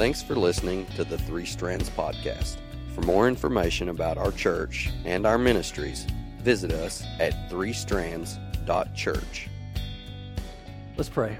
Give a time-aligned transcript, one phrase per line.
[0.00, 2.56] Thanks for listening to the Three Strands Podcast.
[2.94, 6.06] For more information about our church and our ministries,
[6.38, 9.48] visit us at threestrands.church.
[10.96, 11.36] Let's pray.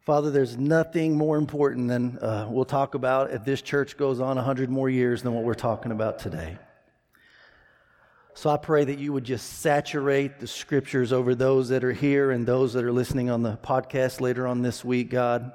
[0.00, 4.34] Father, there's nothing more important than uh, we'll talk about if this church goes on
[4.34, 6.58] 100 more years than what we're talking about today.
[8.34, 12.32] So I pray that you would just saturate the scriptures over those that are here
[12.32, 15.52] and those that are listening on the podcast later on this week, God,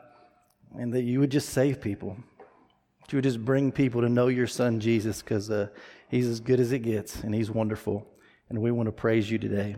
[0.78, 2.16] and that you would just save people.
[3.02, 5.68] That you would just bring people to know your son, Jesus, because uh,
[6.10, 8.08] he's as good as it gets and he's wonderful.
[8.50, 9.76] And we want to praise you today.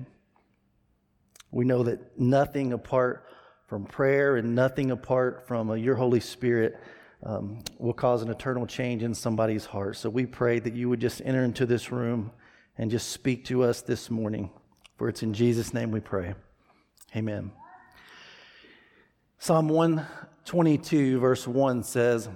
[1.51, 3.25] We know that nothing apart
[3.67, 6.79] from prayer and nothing apart from uh, your Holy Spirit
[7.23, 9.97] um, will cause an eternal change in somebody's heart.
[9.97, 12.31] So we pray that you would just enter into this room
[12.77, 14.51] and just speak to us this morning.
[14.97, 16.33] For it's in Jesus' name we pray.
[17.15, 17.51] Amen.
[19.37, 19.69] Psalm
[20.53, 22.29] 122, verse 1 says,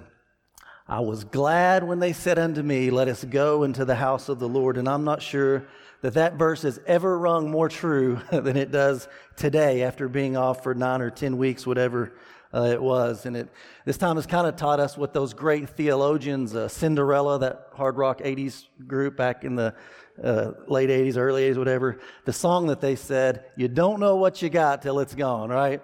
[0.86, 4.38] I was glad when they said unto me, Let us go into the house of
[4.38, 4.76] the Lord.
[4.76, 5.66] And I'm not sure
[6.02, 10.62] that that verse has ever rung more true than it does today after being off
[10.62, 12.12] for nine or 10 weeks, whatever
[12.52, 13.24] uh, it was.
[13.24, 13.48] And it,
[13.86, 17.96] this time has kind of taught us what those great theologians, uh, Cinderella, that hard
[17.96, 19.74] rock 80s group back in the
[20.22, 24.42] uh, late 80s, early 80s, whatever, the song that they said, You don't know what
[24.42, 25.82] you got till it's gone, right?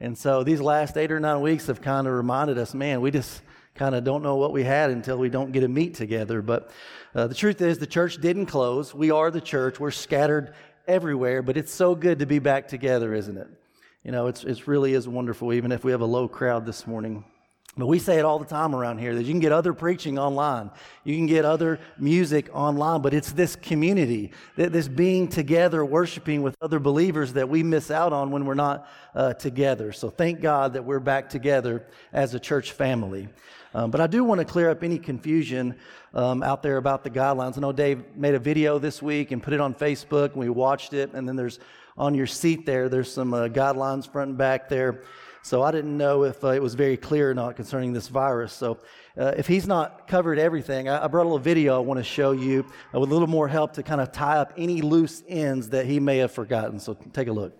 [0.00, 3.10] And so these last eight or nine weeks have kind of reminded us, man, we
[3.10, 3.42] just
[3.74, 6.40] kind of don't know what we had until we don't get to meet together.
[6.40, 6.70] But
[7.14, 8.94] uh, the truth is, the church didn't close.
[8.94, 9.78] We are the church.
[9.78, 10.54] We're scattered
[10.88, 13.48] everywhere, but it's so good to be back together, isn't it?
[14.02, 16.86] You know, it's, it really is wonderful, even if we have a low crowd this
[16.86, 17.24] morning.
[17.76, 20.18] But we say it all the time around here that you can get other preaching
[20.18, 20.72] online.
[21.04, 26.56] You can get other music online, but it's this community, this being together, worshiping with
[26.60, 29.92] other believers that we miss out on when we're not uh, together.
[29.92, 33.28] So thank God that we're back together as a church family.
[33.72, 35.76] Um, but I do want to clear up any confusion
[36.12, 37.56] um, out there about the guidelines.
[37.56, 40.48] I know Dave made a video this week and put it on Facebook, and we
[40.48, 41.10] watched it.
[41.14, 41.60] And then there's
[41.96, 45.02] on your seat there, there's some uh, guidelines front and back there.
[45.42, 48.52] So I didn't know if uh, it was very clear or not concerning this virus.
[48.52, 48.78] So
[49.16, 52.04] uh, if he's not covered everything, I, I, brought a little video I want to
[52.04, 55.22] show you uh, with a little more help to kind of tie up any loose
[55.28, 56.78] ends that he may have forgotten.
[56.78, 57.56] So take a look.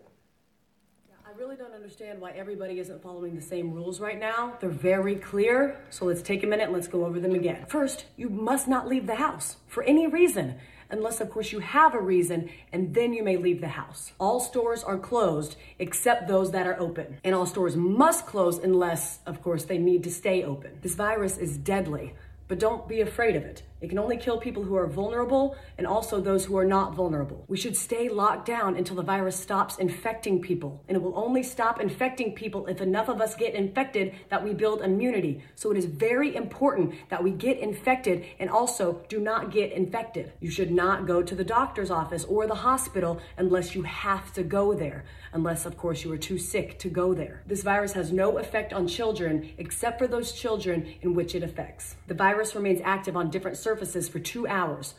[1.26, 4.58] I really don't understand why everybody isn't following the same rules right now.
[4.60, 5.80] They're very clear.
[5.88, 7.64] So let's take a minute and let's go over them again.
[7.66, 10.56] First, you must not leave the house for any reason
[10.90, 14.12] unless, of course, you have a reason, and then you may leave the house.
[14.18, 17.18] All stores are closed except those that are open.
[17.24, 20.78] And all stores must close unless, of course, they need to stay open.
[20.82, 22.14] This virus is deadly,
[22.50, 23.62] but don't be afraid of it.
[23.80, 27.44] It can only kill people who are vulnerable and also those who are not vulnerable.
[27.48, 30.84] We should stay locked down until the virus stops infecting people.
[30.88, 34.52] And it will only stop infecting people if enough of us get infected that we
[34.52, 35.42] build immunity.
[35.54, 40.32] So it is very important that we get infected and also do not get infected.
[40.40, 44.42] You should not go to the doctor's office or the hospital unless you have to
[44.42, 47.42] go there, unless, of course, you are too sick to go there.
[47.46, 51.96] This virus has no effect on children except for those children in which it affects.
[52.08, 54.94] The virus remains active on different surfaces surfaces for two hours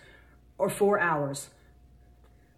[0.57, 1.50] or four hours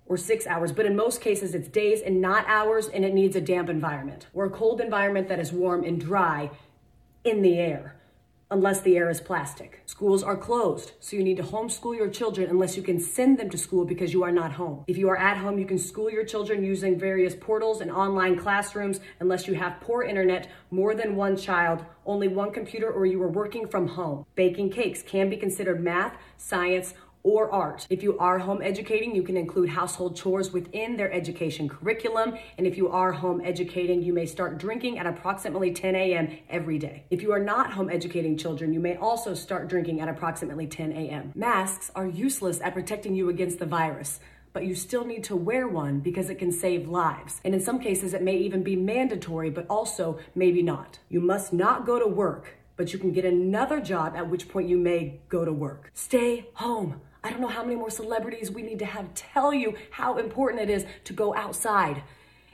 [0.06, 3.36] or six hours, but in most cases it's days and not hours, and it needs
[3.36, 6.52] a damp environment or a cold environment that is warm and dry
[7.24, 7.96] in the air
[8.53, 9.81] unless the air is plastic.
[9.88, 13.50] Schools are closed, so you need to homeschool your children unless you can send them
[13.50, 14.84] to school because you are not home.
[14.86, 18.38] If you are at home, you can school your children using various portals and online
[18.38, 23.22] classrooms unless you have poor internet, more than one child, only one computer, or you
[23.24, 24.24] are working from home.
[24.36, 26.94] Baking cakes can be considered math, science,
[27.24, 27.88] or art.
[27.90, 32.38] If you are home educating, you can include household chores within their education curriculum.
[32.58, 36.38] And if you are home educating, you may start drinking at approximately 10 a.m.
[36.50, 37.06] every day.
[37.10, 40.92] If you are not home educating children, you may also start drinking at approximately 10
[40.92, 41.32] a.m.
[41.34, 44.20] Masks are useless at protecting you against the virus
[44.54, 47.42] but you still need to wear one because it can save lives.
[47.44, 51.00] And in some cases, it may even be mandatory, but also maybe not.
[51.10, 54.69] You must not go to work, but you can get another job at which point
[54.69, 55.90] you may go to work.
[55.96, 57.02] Stay home.
[57.24, 60.62] I don't know how many more celebrities we need to have tell you how important
[60.62, 62.04] it is to go outside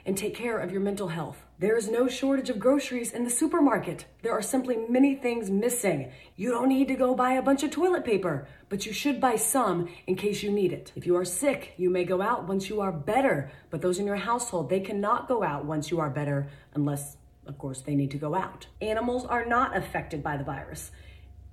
[0.06, 1.42] and take care of your mental health.
[1.58, 4.06] There is no shortage of groceries in the supermarket.
[4.22, 6.10] There are simply many things missing.
[6.36, 9.36] You don't need to go buy a bunch of toilet paper, but you should buy
[9.36, 10.92] some in case you need it.
[10.94, 14.06] If you are sick, you may go out once you are better, but those in
[14.06, 17.16] your household, they cannot go out once you are better unless,
[17.46, 18.68] of course, they need to go out.
[18.80, 20.92] Animals are not affected by the virus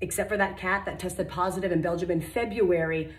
[0.02, 3.14] except for that cat that tested positive in Belgium in February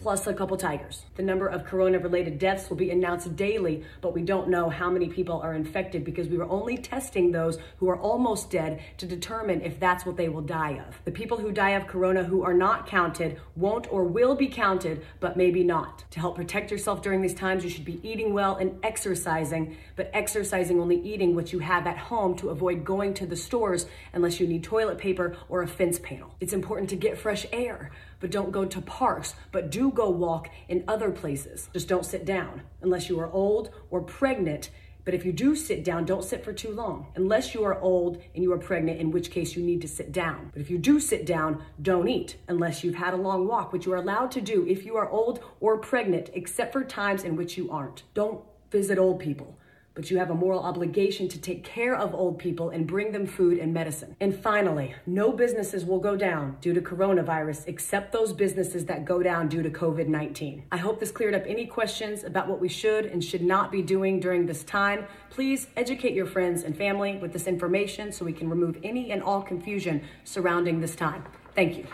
[0.00, 1.02] plus a couple tigers.
[1.16, 4.90] The number of corona related deaths will be announced daily, but we don't know how
[4.90, 9.06] many people are infected because we were only testing those who are almost dead to
[9.06, 11.02] determine if that's what they will die of.
[11.04, 15.04] The people who die of corona who are not counted won't or will be counted,
[15.20, 16.04] but maybe not.
[16.10, 20.10] To help protect yourself during these times, you should be eating well and exercising, but
[20.12, 24.40] exercising only eating what you have at home to avoid going to the stores unless
[24.40, 26.34] you need toilet paper or a fence panel.
[26.40, 27.90] It's important to get fresh air
[28.24, 31.68] but don't go to parks, but do go walk in other places.
[31.74, 34.70] Just don't sit down unless you are old or pregnant.
[35.04, 37.08] But if you do sit down, don't sit for too long.
[37.16, 40.10] Unless you are old and you are pregnant, in which case you need to sit
[40.10, 40.48] down.
[40.54, 43.84] But if you do sit down, don't eat unless you've had a long walk, which
[43.84, 47.36] you are allowed to do if you are old or pregnant, except for times in
[47.36, 48.04] which you aren't.
[48.14, 49.58] Don't visit old people
[49.94, 53.26] but you have a moral obligation to take care of old people and bring them
[53.26, 54.16] food and medicine.
[54.20, 59.22] And finally, no businesses will go down due to coronavirus except those businesses that go
[59.22, 60.64] down due to COVID 19.
[60.72, 63.82] I hope this cleared up any questions about what we should and should not be
[63.82, 65.06] doing during this time.
[65.30, 69.22] Please educate your friends and family with this information so we can remove any and
[69.22, 71.24] all confusion surrounding this time.
[71.54, 71.86] Thank you.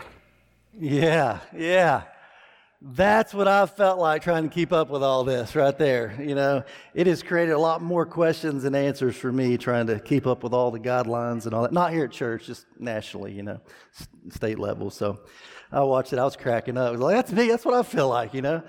[0.73, 2.03] Yeah, yeah.
[2.83, 6.19] That's what I've felt like trying to keep up with all this right there.
[6.19, 6.63] You know,
[6.95, 10.41] it has created a lot more questions and answers for me trying to keep up
[10.41, 11.73] with all the guidelines and all that.
[11.73, 13.61] Not here at church, just nationally, you know,
[14.29, 14.89] state level.
[14.89, 15.19] So
[15.71, 16.17] I watched it.
[16.17, 16.87] I was cracking up.
[16.87, 17.49] I was like, that's me.
[17.49, 18.63] That's what I feel like, you know.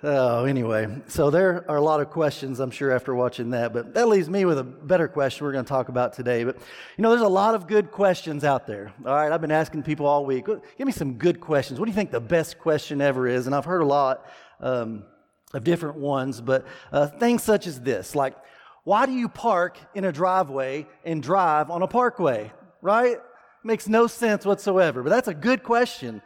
[0.00, 3.94] Oh, anyway, so there are a lot of questions, I'm sure, after watching that, but
[3.94, 6.44] that leaves me with a better question we're going to talk about today.
[6.44, 6.56] But,
[6.96, 8.92] you know, there's a lot of good questions out there.
[9.04, 11.80] All right, I've been asking people all week, give me some good questions.
[11.80, 13.46] What do you think the best question ever is?
[13.46, 14.24] And I've heard a lot
[14.60, 15.02] um,
[15.52, 18.36] of different ones, but uh, things such as this, like,
[18.84, 22.52] why do you park in a driveway and drive on a parkway?
[22.82, 23.16] Right?
[23.64, 26.22] Makes no sense whatsoever, but that's a good question.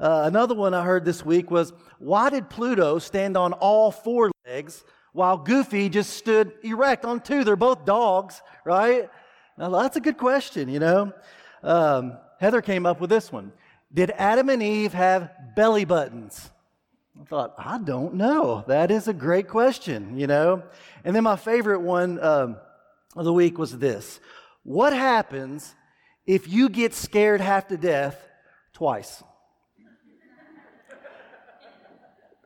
[0.00, 4.30] Uh, another one I heard this week was why did Pluto stand on all four
[4.46, 4.82] legs
[5.12, 7.44] while Goofy just stood erect on two?
[7.44, 9.10] They're both dogs, right?
[9.58, 11.12] Now, that's a good question, you know.
[11.62, 13.52] Um, Heather came up with this one
[13.92, 16.50] Did Adam and Eve have belly buttons?
[17.20, 18.64] I thought, I don't know.
[18.66, 20.62] That is a great question, you know.
[21.04, 22.56] And then my favorite one um,
[23.14, 24.18] of the week was this
[24.62, 25.74] What happens
[26.24, 28.26] if you get scared half to death
[28.72, 29.22] twice?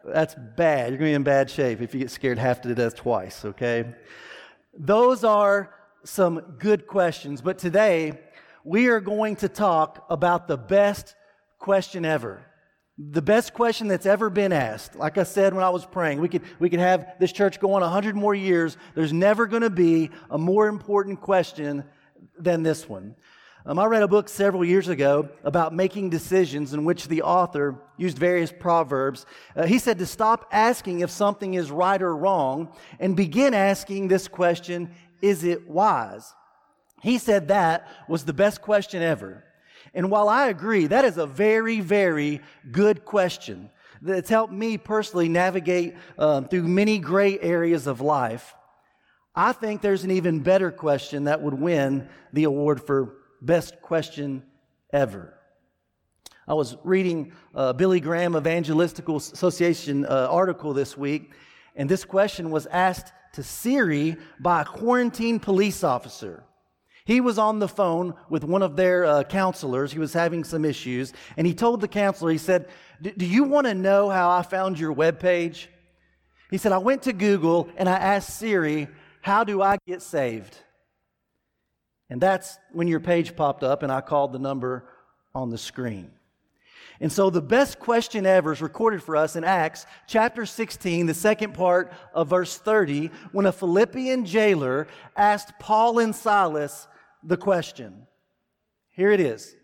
[0.04, 0.90] That's bad.
[0.90, 3.44] You're going to be in bad shape if you get scared half to death twice,
[3.44, 3.86] okay?
[4.76, 5.74] Those are
[6.04, 8.18] some good questions, but today
[8.64, 11.14] we are going to talk about the best
[11.58, 12.44] question ever.
[12.98, 14.94] The best question that's ever been asked.
[14.94, 17.72] Like I said when I was praying, we could, we could have this church go
[17.72, 18.76] on 100 more years.
[18.94, 21.84] There's never going to be a more important question
[22.38, 23.16] than this one.
[23.66, 27.76] Um, I read a book several years ago about making decisions in which the author
[27.96, 29.24] used various proverbs.
[29.56, 34.08] Uh, he said to stop asking if something is right or wrong and begin asking
[34.08, 36.34] this question Is it wise?
[37.00, 39.42] He said that was the best question ever.
[39.94, 43.70] And while I agree, that is a very, very good question
[44.02, 48.54] that's helped me personally navigate um, through many gray areas of life.
[49.34, 54.42] I think there's an even better question that would win the award for best question
[54.92, 55.34] ever.
[56.46, 61.32] I was reading a Billy Graham Evangelistical Association uh, article this week,
[61.74, 66.44] and this question was asked to Siri by a quarantine police officer.
[67.06, 69.92] He was on the phone with one of their uh, counselors.
[69.92, 72.68] He was having some issues, and he told the counselor, he said,
[73.02, 75.68] Do you want to know how I found your web page?
[76.50, 78.88] He said, I went to Google and I asked Siri,
[79.20, 80.56] How do I get saved?
[82.10, 84.84] And that's when your page popped up, and I called the number
[85.34, 86.10] on the screen.
[87.00, 91.14] And so, the best question ever is recorded for us in Acts chapter 16, the
[91.14, 96.86] second part of verse 30, when a Philippian jailer asked Paul and Silas
[97.22, 98.06] the question.
[98.90, 99.56] Here it is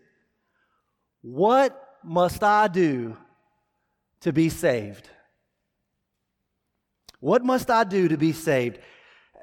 [1.21, 3.17] What must I do
[4.21, 5.09] to be saved?
[7.19, 8.79] What must I do to be saved?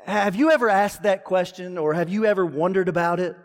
[0.08, 3.36] Have you ever asked that question or have you ever wondered about it?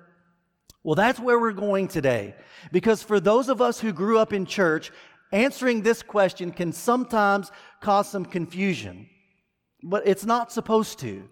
[0.82, 2.36] Well, that's where we're going today.
[2.72, 4.89] Because for those of us who grew up in church,
[5.34, 7.51] answering this question can sometimes
[7.82, 9.10] cause some confusion,
[9.84, 11.27] but it's not supposed to.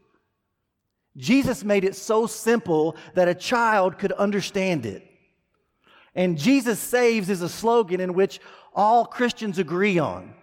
[1.16, 5.02] Jesus made it so simple that a child could understand it.
[6.14, 8.42] And Jesus saves is a slogan in which
[8.76, 10.34] all Christians agree on.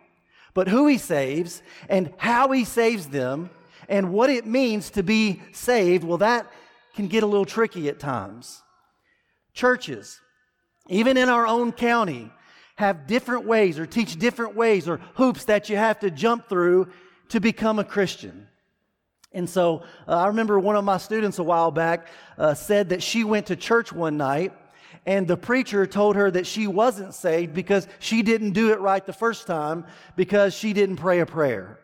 [0.54, 3.50] But who he saves and how he saves them
[3.88, 6.50] and what it means to be saved, well, that
[6.94, 8.62] can get a little tricky at times.
[9.54, 10.20] Churches,
[10.88, 12.30] even in our own county,
[12.76, 16.88] have different ways or teach different ways or hoops that you have to jump through
[17.28, 18.46] to become a Christian.
[19.32, 22.06] And so uh, I remember one of my students a while back
[22.38, 24.52] uh, said that she went to church one night
[25.06, 29.04] and the preacher told her that she wasn't saved because she didn't do it right
[29.04, 31.78] the first time because she didn't pray a prayer.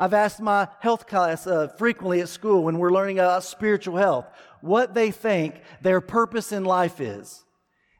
[0.00, 4.26] I've asked my health class uh, frequently at school when we're learning about spiritual health
[4.62, 7.44] what they think their purpose in life is.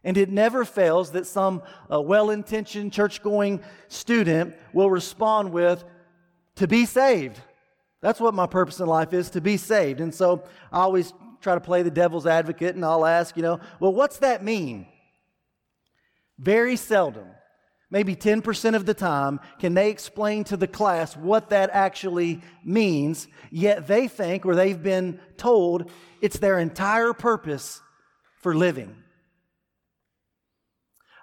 [0.02, 5.84] And it never fails that some uh, well intentioned church going student will respond with,
[6.56, 7.38] to be saved.
[8.00, 10.00] That's what my purpose in life is, to be saved.
[10.00, 13.60] And so I always try to play the devil's advocate and I'll ask, you know,
[13.78, 14.86] well, what's that mean?
[16.38, 17.26] Very seldom,
[17.90, 23.26] maybe 10% of the time, can they explain to the class what that actually means,
[23.50, 27.80] yet they think or they've been told it's their entire purpose
[28.40, 28.96] for living.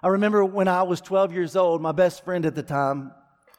[0.02, 3.12] I remember when I was 12 years old, my best friend at the time,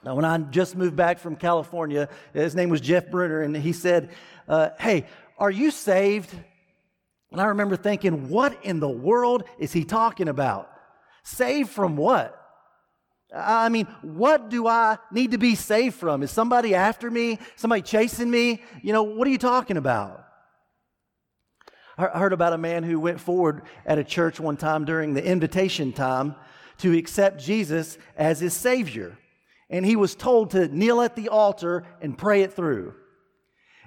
[0.03, 4.11] when I just moved back from California, his name was Jeff Bruner, and he said,
[4.47, 5.05] uh, Hey,
[5.37, 6.33] are you saved?
[7.31, 10.71] And I remember thinking, What in the world is he talking about?
[11.23, 12.38] Saved from what?
[13.35, 16.23] I mean, what do I need to be saved from?
[16.23, 17.39] Is somebody after me?
[17.55, 18.63] Somebody chasing me?
[18.81, 20.25] You know, what are you talking about?
[21.97, 25.23] I heard about a man who went forward at a church one time during the
[25.23, 26.35] invitation time
[26.79, 29.17] to accept Jesus as his Savior
[29.69, 32.95] and he was told to kneel at the altar and pray it through.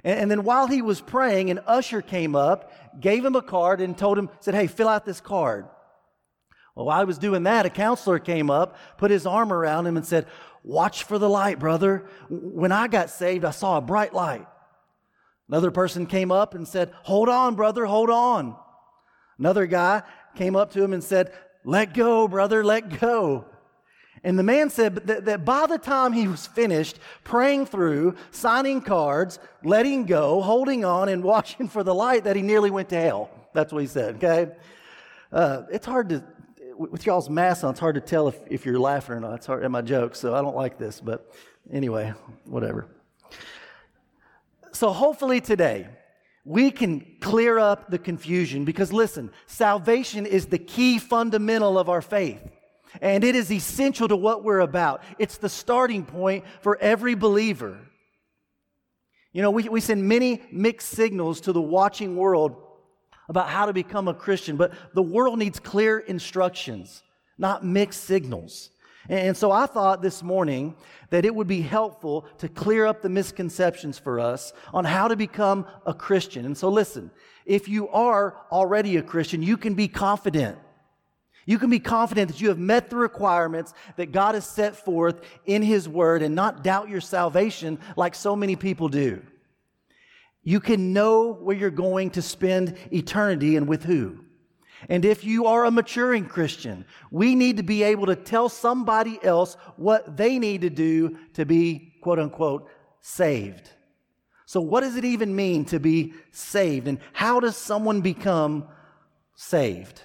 [0.05, 3.97] And, then while he was praying, an usher came up, gave him a card, and
[3.97, 5.67] told him, said, Hey, fill out this card.
[6.75, 9.97] Well, while I was doing that, a counselor came up, put his arm around him,
[9.97, 10.27] and said,
[10.65, 12.07] Watch for the light, brother.
[12.29, 14.47] When I got saved, I saw a bright light.
[15.49, 18.57] Another person came up and said, Hold on, brother, hold on.
[19.39, 20.03] Another guy
[20.37, 21.33] came up to him and said,
[21.65, 23.47] Let go, brother, let go.
[24.25, 28.81] And the man said that, that, by the time he was finished praying through, signing
[28.81, 33.01] cards, letting go, holding on, and watching for the light, that he nearly went to
[33.01, 33.31] hell.
[33.53, 34.53] That's what he said, okay?
[35.33, 36.25] Uh, it's hard to,
[36.77, 39.35] with y'all's masks on, it's hard to tell if, if you're laughing or not.
[39.35, 41.33] It's hard at my jokes, so I don't like this, but
[41.71, 42.13] anyway,
[42.45, 42.87] whatever.
[44.73, 45.87] So hopefully today,
[46.45, 52.03] we can clear up the confusion because listen, salvation is the key fundamental of our
[52.03, 52.43] faith.
[53.01, 55.03] And it is essential to what we're about.
[55.19, 57.79] It's the starting point for every believer.
[59.33, 62.57] You know, we, we send many mixed signals to the watching world
[63.29, 67.03] about how to become a Christian, but the world needs clear instructions,
[67.39, 68.71] not mixed signals.
[69.09, 70.77] And so I thought this morning
[71.11, 75.17] that it would be helpful to clear up the misconceptions for us on how to
[75.17, 76.45] become a Christian.
[76.47, 77.11] And so listen,
[77.45, 80.59] if you are already a Christian, you can be confident
[81.45, 85.21] you can be confident that you have met the requirements that God has set forth
[85.45, 89.23] in His Word and not doubt your salvation like so many people do.
[90.43, 94.19] You can know where you're going to spend eternity and with who.
[94.89, 99.19] And if you are a maturing Christian, we need to be able to tell somebody
[99.23, 102.69] else what they need to do to be, quote unquote,
[103.01, 103.71] saved.
[104.47, 106.89] So, what does it even mean to be saved?
[106.89, 108.67] And how does someone become
[109.37, 110.03] saved?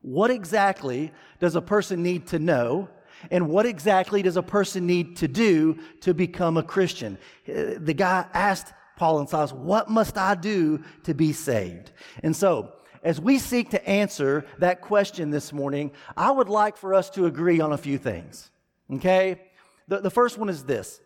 [0.00, 2.88] What exactly does a person need to know?
[3.30, 7.18] And what exactly does a person need to do to become a Christian?
[7.48, 11.92] Uh, the guy asked Paul and Silas, What must I do to be saved?
[12.22, 16.92] And so, as we seek to answer that question this morning, I would like for
[16.92, 18.50] us to agree on a few things.
[18.92, 19.40] Okay?
[19.86, 21.00] The, the first one is this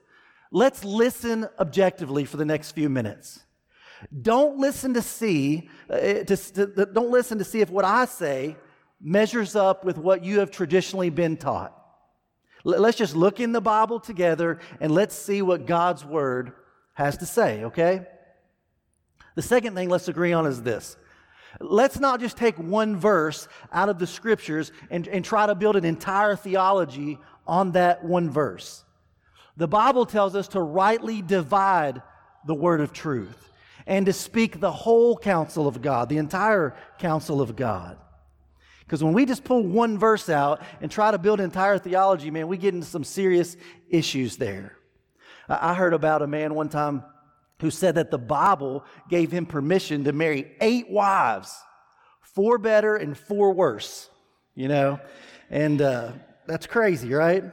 [0.51, 3.41] let's listen objectively for the next few minutes.
[4.23, 8.57] Don't listen to see, uh, to, to, don't listen to see if what I say
[9.01, 11.79] measures up with what you have traditionally been taught.
[12.65, 16.53] Let's just look in the Bible together and let's see what God's Word
[16.95, 18.07] has to say, okay?
[19.35, 20.97] The second thing let's agree on is this.
[21.61, 25.77] Let's not just take one verse out of the scriptures and, and try to build
[25.77, 28.85] an entire theology on that one verse.
[29.57, 32.03] The Bible tells us to rightly divide
[32.47, 33.51] the word of truth
[33.87, 37.99] and to speak the whole counsel of God, the entire counsel of God.
[38.81, 42.49] Because when we just pull one verse out and try to build entire theology, man,
[42.49, 43.57] we get into some serious
[43.89, 44.77] issues there.
[45.49, 47.03] I heard about a man one time
[47.61, 51.57] who said that the Bible gave him permission to marry eight wives,
[52.21, 54.11] four better and four worse,
[54.55, 54.99] you know?
[55.49, 56.13] And uh,
[56.47, 57.45] that's crazy, right?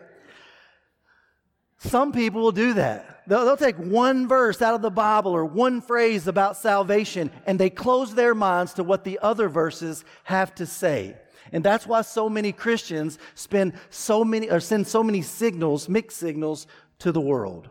[1.77, 3.23] Some people will do that.
[3.27, 7.59] They'll, they'll, take one verse out of the Bible or one phrase about salvation and
[7.59, 11.15] they close their minds to what the other verses have to say.
[11.51, 16.17] And that's why so many Christians spend so many or send so many signals, mixed
[16.17, 16.67] signals
[16.99, 17.69] to the world.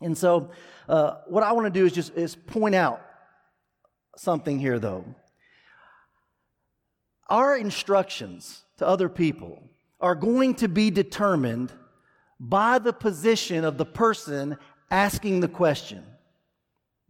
[0.00, 0.50] And so
[0.88, 3.00] uh, what I want to do is just is point out
[4.16, 5.04] something here though.
[7.28, 9.62] Our instructions to other people
[10.00, 11.72] are going to be determined
[12.40, 14.56] by the position of the person
[14.90, 16.04] asking the question.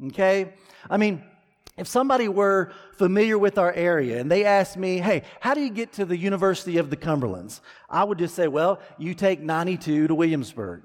[0.06, 0.54] Okay?
[0.88, 1.22] I mean,
[1.76, 5.70] if somebody were familiar with our area and they asked me, hey, how do you
[5.70, 7.60] get to the University of the Cumberlands?
[7.88, 10.82] I would just say, well, you take 92 to Williamsburg.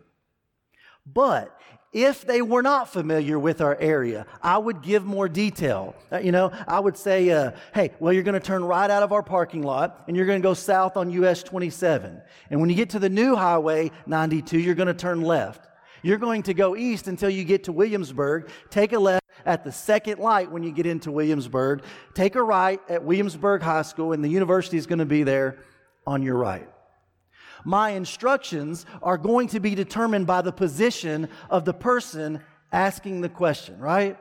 [1.05, 1.57] But
[1.93, 5.95] if they were not familiar with our area, I would give more detail.
[6.12, 9.03] Uh, you know, I would say, uh, hey, well, you're going to turn right out
[9.03, 12.19] of our parking lot and you're going to go south on US 27.
[12.50, 15.67] And when you get to the new highway 92, you're going to turn left.
[16.01, 18.50] You're going to go east until you get to Williamsburg.
[18.69, 21.83] Take a left at the second light when you get into Williamsburg.
[22.13, 25.59] Take a right at Williamsburg High School, and the university is going to be there
[26.05, 26.67] on your right
[27.63, 32.41] my instructions are going to be determined by the position of the person
[32.72, 34.17] asking the question, right?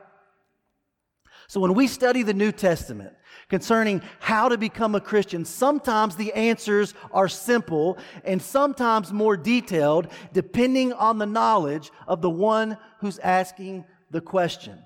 [1.47, 3.13] So when we study the New Testament
[3.49, 10.07] concerning how to become a Christian, sometimes the answers are simple and sometimes more detailed
[10.31, 14.79] depending on the knowledge of the one who's asking the question.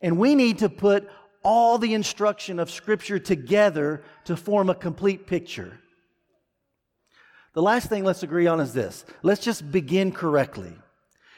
[0.00, 1.08] And we need to put
[1.42, 5.78] all the instruction of Scripture together to form a complete picture.
[7.56, 10.74] The last thing let's agree on is this let's just begin correctly.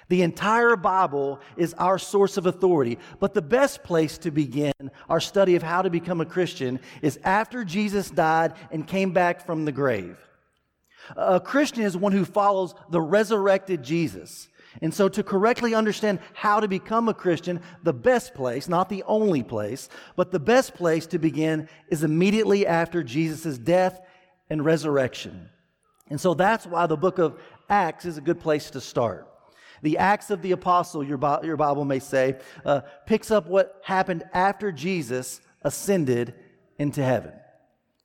[0.08, 4.72] The entire Bible is our source of authority, but the best place to begin
[5.08, 9.46] our study of how to become a Christian is after Jesus died and came back
[9.46, 10.18] from the grave.
[11.16, 14.48] A Christian is one who follows the resurrected Jesus.
[14.82, 19.04] And so, to correctly understand how to become a Christian, the best place, not the
[19.04, 24.00] only place, but the best place to begin is immediately after Jesus' death
[24.50, 25.50] and resurrection.
[26.11, 29.29] And so that's why the book of Acts is a good place to start.
[29.83, 34.25] The Acts of the Apostle, your, your Bible may say, uh, picks up what happened
[34.33, 36.35] after Jesus ascended
[36.79, 37.33] into heaven.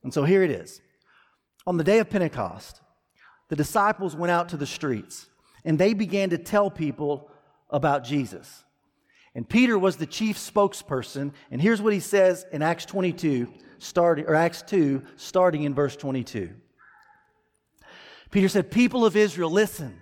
[0.04, 0.82] And so here it is.
[1.66, 2.82] On the day of Pentecost,
[3.50, 5.28] the disciples went out to the streets
[5.64, 7.30] and they began to tell people
[7.70, 8.64] about Jesus.
[9.36, 11.34] And Peter was the chief spokesperson.
[11.50, 13.48] And here's what he says in Acts 22,
[13.80, 16.52] starting, or Acts 2, starting in verse 22.
[18.34, 19.96] Peter said, People of Israel, listen.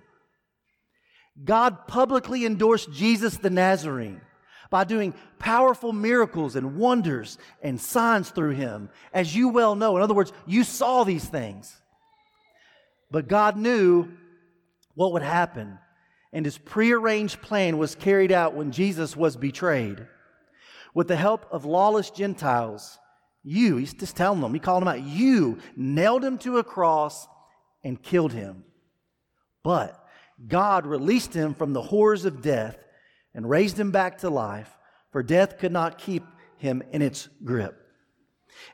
[1.44, 4.22] God publicly endorsed Jesus the Nazarene
[4.70, 9.98] by doing powerful miracles and wonders and signs through him, as you well know.
[9.98, 11.76] In other words, you saw these things.
[13.12, 14.08] But God knew
[14.96, 15.78] what would happen,
[16.32, 20.08] and his prearranged plan was carried out when Jesus was betrayed.
[20.94, 22.98] With the help of lawless Gentiles,
[23.44, 27.28] you, he's just telling them, he called them out, you nailed him to a cross
[27.84, 28.64] and killed him.
[29.64, 29.98] But
[30.48, 32.78] God released him from the horrors of death
[33.34, 34.70] and raised him back to life,
[35.12, 36.24] for death could not keep
[36.58, 37.78] him in its grip.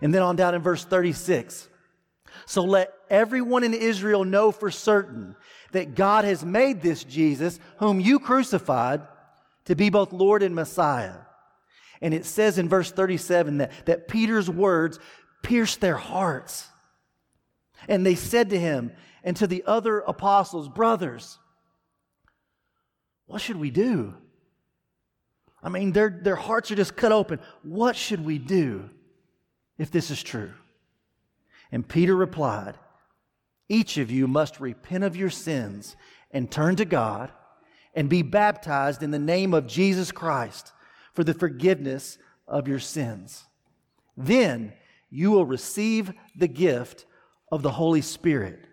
[0.02, 1.67] And then on down in verse 36.
[2.46, 5.36] So let everyone in Israel know for certain
[5.72, 9.02] that God has made this Jesus, whom you crucified,
[9.65, 11.15] to be both Lord and Messiah.
[12.02, 15.00] And it says in verse 37 that, that Peter's words
[15.41, 16.67] pierced their hearts.
[17.88, 18.92] And they said to him
[19.24, 21.38] and to the other apostles, Brothers,
[23.26, 24.16] what should we do?
[25.62, 27.40] I mean, their, their hearts are just cut open.
[27.63, 28.90] What should we do
[29.78, 30.54] if this is true?
[31.72, 32.76] And Peter replied,
[33.68, 35.96] Each of you must repent of your sins
[36.32, 37.32] and turn to God
[37.94, 40.72] and be baptized in the name of Jesus Christ
[41.13, 43.46] for the forgiveness of your sins.
[44.16, 44.74] Then
[45.10, 47.06] you will receive the gift
[47.52, 48.66] of the Holy Spirit.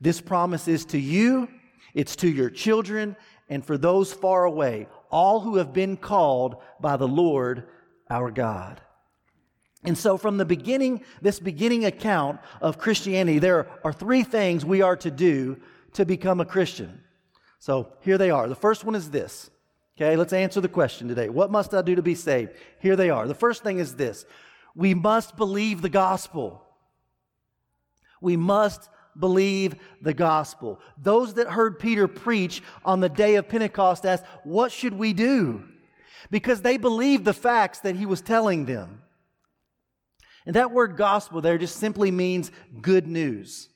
[0.00, 1.48] This promise is to you,
[1.94, 3.16] it's to your children,
[3.48, 7.68] and for those far away, all who have been called by the Lord
[8.10, 8.80] our God.
[9.84, 14.80] And so, from the beginning, this beginning account of Christianity, there are three things we
[14.80, 15.60] are to do
[15.94, 17.02] to become a Christian.
[17.58, 18.48] So, here they are.
[18.48, 19.50] The first one is this.
[19.96, 21.28] Okay, let's answer the question today.
[21.28, 22.52] What must I do to be saved?
[22.80, 23.26] Here they are.
[23.26, 24.24] The first thing is this
[24.74, 26.64] we must believe the gospel.
[28.22, 30.80] We must believe the gospel.
[30.96, 35.64] Those that heard Peter preach on the day of Pentecost asked, What should we do?
[36.30, 39.02] Because they believed the facts that he was telling them.
[40.46, 43.68] And that word gospel there just simply means good news.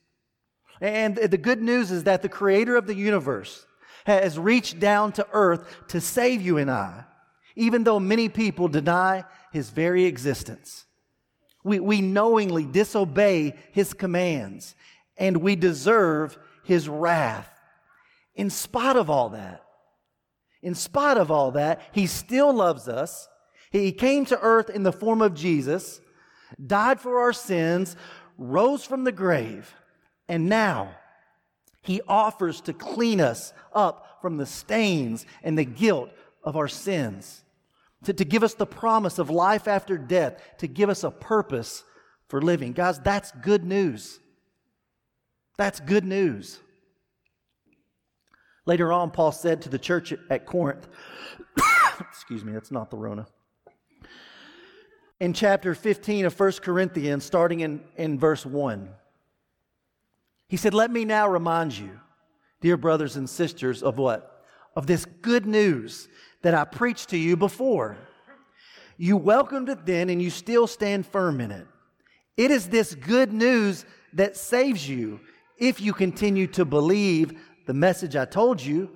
[0.80, 3.66] And the good news is that the creator of the universe
[4.04, 7.04] has reached down to earth to save you and I,
[7.56, 10.84] even though many people deny his very existence.
[11.66, 14.76] We, we knowingly disobey his commands
[15.16, 17.50] and we deserve his wrath.
[18.36, 19.64] In spite of all that,
[20.62, 23.28] in spite of all that, he still loves us.
[23.72, 26.00] He came to earth in the form of Jesus,
[26.64, 27.96] died for our sins,
[28.38, 29.74] rose from the grave,
[30.28, 30.94] and now
[31.82, 36.10] he offers to clean us up from the stains and the guilt
[36.44, 37.42] of our sins,
[38.06, 41.82] to, to give us the promise of life after death, to give us a purpose
[42.28, 42.72] for living.
[42.72, 44.20] Guys, that's good news.
[45.58, 46.60] That's good news.
[48.64, 50.86] Later on, Paul said to the church at Corinth,
[52.00, 53.26] excuse me, that's not the Rona.
[55.18, 58.88] In chapter 15 of 1 Corinthians, starting in, in verse 1,
[60.48, 61.98] he said, Let me now remind you,
[62.60, 64.35] dear brothers and sisters, of what?
[64.76, 66.08] Of this good news
[66.42, 67.96] that I preached to you before.
[68.98, 71.66] You welcomed it then, and you still stand firm in it.
[72.36, 75.20] It is this good news that saves you
[75.58, 77.32] if you continue to believe
[77.66, 78.90] the message I told you,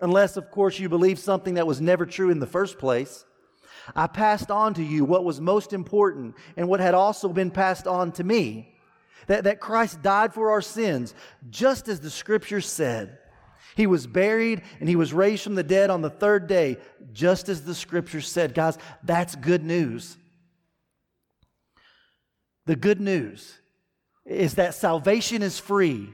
[0.00, 3.24] unless, of course, you believe something that was never true in the first place.
[3.94, 7.86] I passed on to you what was most important and what had also been passed
[7.86, 8.74] on to me
[9.26, 11.14] that, that Christ died for our sins,
[11.50, 13.18] just as the scripture said.
[13.80, 16.76] He was buried and he was raised from the dead on the third day,
[17.14, 18.52] just as the scripture said.
[18.52, 20.18] Guys, that's good news.
[22.66, 23.58] The good news
[24.26, 26.10] is that salvation is free,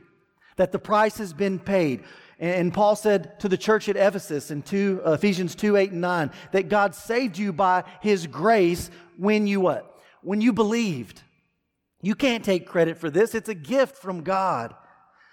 [0.54, 2.04] that the price has been paid.
[2.38, 6.00] And Paul said to the church at Ephesus in 2, uh, Ephesians 2 8 and
[6.00, 10.00] 9 that God saved you by his grace when you what?
[10.22, 11.20] When you believed.
[12.00, 14.72] You can't take credit for this, it's a gift from God.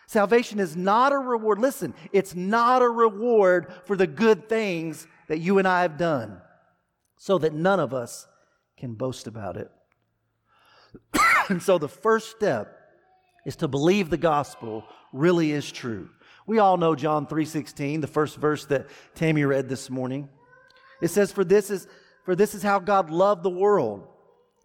[0.07, 1.59] Salvation is not a reward.
[1.59, 6.41] Listen, it's not a reward for the good things that you and I have done,
[7.17, 8.27] so that none of us
[8.77, 9.71] can boast about it.
[11.49, 12.79] and so the first step
[13.45, 16.09] is to believe the gospel really is true.
[16.45, 20.29] We all know John 3:16, the first verse that Tammy read this morning.
[21.01, 21.87] It says for this is
[22.25, 24.07] for this is how God loved the world.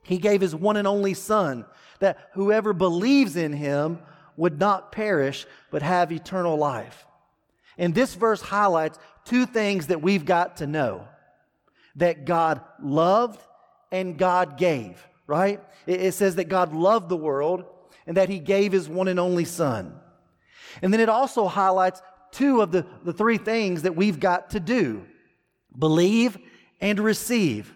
[0.02, 1.66] He gave his one and only son
[2.00, 3.98] that whoever believes in him
[4.38, 7.04] would not perish but have eternal life.
[7.76, 11.06] And this verse highlights two things that we've got to know.
[11.96, 13.40] That God loved
[13.92, 15.62] and God gave right?
[15.86, 17.64] It, says that God loved the world
[18.06, 19.94] and that he gave his one and only son.
[20.82, 24.60] And then it also highlights two of the, the three things that we've got to
[24.60, 25.04] do
[25.78, 26.36] believe
[26.80, 27.72] and receive.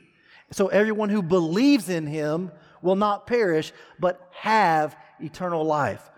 [0.50, 6.10] So everyone who believes in him will not perish, but have eternal life.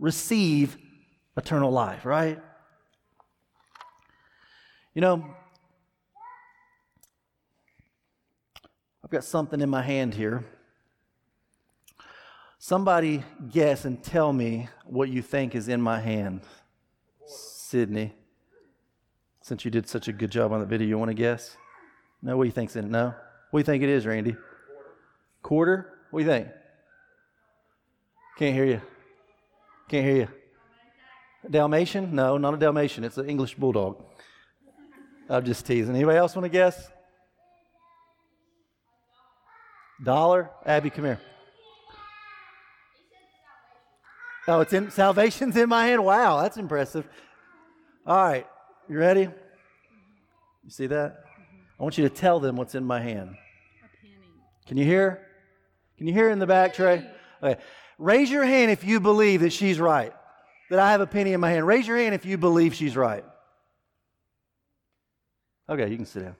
[0.00, 0.76] Receive
[1.36, 2.40] eternal life, right?
[4.94, 5.24] You know,
[9.04, 10.44] I've got something in my hand here.
[12.58, 16.42] Somebody guess and tell me what you think is in my hand.
[17.26, 18.12] Sydney,
[19.40, 21.56] since you did such a good job on the video, you want to guess?
[22.22, 22.90] No, what do you think's in it?
[22.90, 23.14] No?
[23.50, 24.36] What do you think it is, Randy?
[25.42, 25.92] Quarter?
[26.10, 26.48] What do you think?
[28.38, 28.80] Can't hear you.
[29.90, 30.28] Can't hear you.
[31.50, 32.14] Dalmatian?
[32.14, 33.02] No, not a Dalmatian.
[33.02, 34.00] It's an English bulldog.
[35.28, 35.96] I'm just teasing.
[35.96, 36.88] Anybody else want to guess?
[40.04, 40.48] Dollar?
[40.64, 41.20] Abby, come here.
[44.46, 46.04] Oh, it's in salvation's in my hand.
[46.04, 47.08] Wow, that's impressive.
[48.06, 48.46] All right,
[48.88, 49.22] you ready?
[49.22, 51.24] You see that?
[51.80, 53.34] I want you to tell them what's in my hand.
[54.68, 55.26] Can you hear?
[55.98, 57.04] Can you hear in the back, Trey?
[57.42, 57.60] Okay.
[58.00, 60.14] Raise your hand if you believe that she's right.
[60.70, 61.66] That I have a penny in my hand.
[61.66, 63.24] Raise your hand if you believe she's right.
[65.68, 66.36] Okay, you can sit down.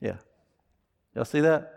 [0.00, 0.16] Yeah.
[1.14, 1.70] Y'all see that?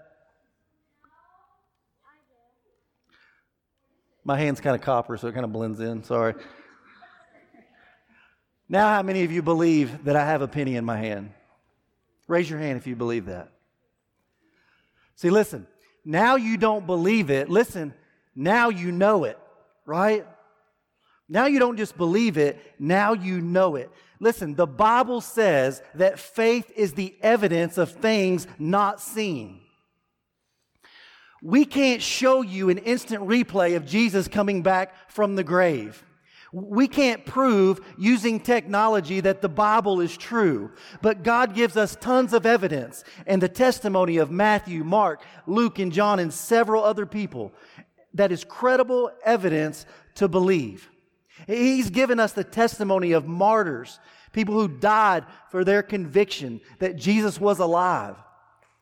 [4.24, 6.04] My hand's kind of copper, so it kind of blends in.
[6.04, 6.34] Sorry.
[8.68, 11.32] Now, how many of you believe that I have a penny in my hand?
[12.28, 13.52] Raise your hand if you believe that.
[15.16, 15.68] See, listen,
[16.04, 17.50] now you don't believe it.
[17.50, 17.94] Listen,
[18.38, 19.38] now you know it,
[19.86, 20.26] right?
[21.28, 23.92] Now you don't just believe it, now you know it.
[24.20, 29.60] Listen, the Bible says that faith is the evidence of things not seen.
[31.42, 36.04] We can't show you an instant replay of Jesus coming back from the grave.
[36.54, 40.72] We can't prove using technology that the Bible is true,
[41.02, 45.92] but God gives us tons of evidence and the testimony of Matthew, Mark, Luke, and
[45.92, 47.52] John, and several other people
[48.14, 50.90] that is credible evidence to believe.
[51.46, 54.00] He's given us the testimony of martyrs,
[54.32, 58.16] people who died for their conviction that Jesus was alive.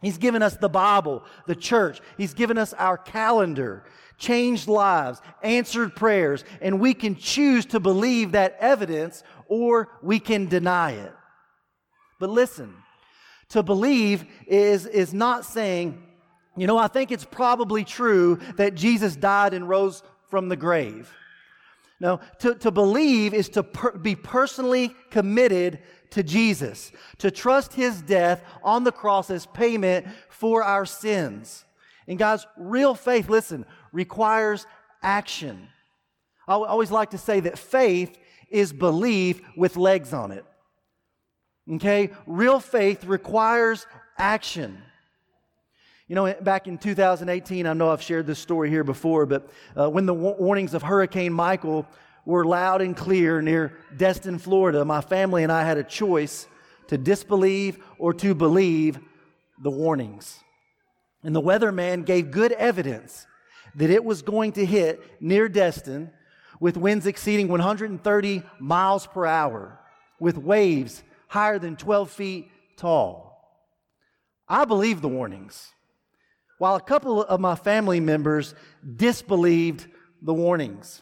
[0.01, 1.99] He's given us the Bible, the church.
[2.17, 3.85] He's given us our calendar,
[4.17, 10.45] changed lives, answered prayers, and we can choose to believe that evidence or we can
[10.47, 11.13] deny it.
[12.19, 12.73] But listen,
[13.49, 16.01] to believe is, is not saying,
[16.57, 21.11] you know, I think it's probably true that Jesus died and rose from the grave.
[21.99, 25.79] Now, to, to believe is to per, be personally committed
[26.11, 31.65] to Jesus, to trust his death on the cross as payment for our sins.
[32.07, 34.67] And God's real faith, listen, requires
[35.01, 35.67] action.
[36.47, 38.17] I always like to say that faith
[38.49, 40.45] is belief with legs on it.
[41.71, 42.11] Okay?
[42.27, 43.87] Real faith requires
[44.17, 44.81] action.
[46.07, 49.89] You know, back in 2018, I know I've shared this story here before, but uh,
[49.89, 51.87] when the warnings of Hurricane Michael
[52.25, 56.45] were loud and clear near Destin, Florida, my family and I had a choice
[56.89, 58.99] to disbelieve or to believe
[59.63, 60.39] the warnings.
[61.23, 63.25] And the weatherman gave good evidence
[63.73, 66.11] that it was going to hit near Destin
[66.59, 69.79] with winds exceeding 130 miles per hour,
[70.19, 73.25] with waves higher than 12 feet tall.
[74.47, 75.71] I believed the warnings,
[76.57, 78.55] while a couple of my family members
[78.95, 79.87] disbelieved
[80.21, 81.01] the warnings.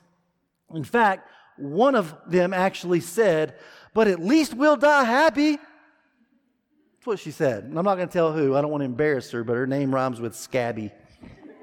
[0.73, 3.55] In fact, one of them actually said,
[3.93, 5.51] But at least we'll die happy.
[5.53, 7.65] That's what she said.
[7.65, 8.55] And I'm not going to tell who.
[8.55, 10.91] I don't want to embarrass her, but her name rhymes with scabby.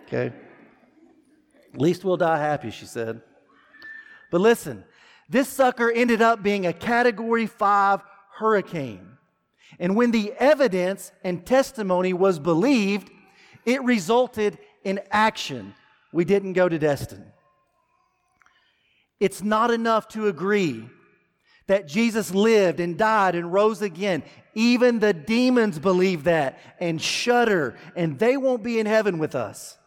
[0.06, 0.32] Okay?
[1.74, 3.22] At least we'll die happy, she said.
[4.30, 4.84] But listen,
[5.28, 8.00] this sucker ended up being a category five
[8.34, 9.16] hurricane.
[9.78, 13.10] And when the evidence and testimony was believed,
[13.64, 15.74] it resulted in action.
[16.12, 17.24] We didn't go to Destin.
[19.18, 20.88] It's not enough to agree
[21.66, 24.24] that Jesus lived and died and rose again.
[24.54, 29.78] Even the demons believe that and shudder, and they won't be in heaven with us.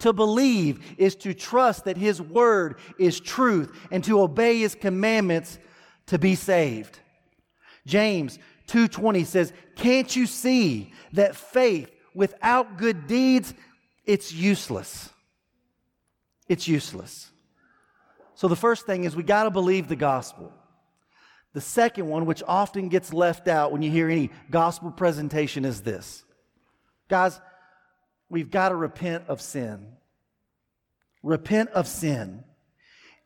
[0.00, 5.58] To believe is to trust that His Word is truth and to obey His commandments
[6.06, 7.00] to be saved.
[7.86, 13.52] James 2:20 says, "Can't you see that faith without good deeds
[14.06, 15.10] it's useless?"
[16.48, 17.30] It's useless.
[18.34, 20.52] So the first thing is we got to believe the gospel.
[21.52, 25.82] The second one, which often gets left out when you hear any gospel presentation, is
[25.82, 26.24] this.
[27.08, 27.40] Guys,
[28.28, 29.86] we've got to repent of sin.
[31.22, 32.42] Repent of sin.